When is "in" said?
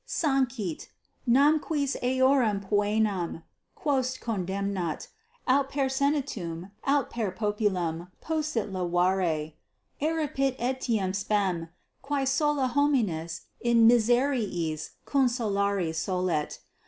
13.59-13.87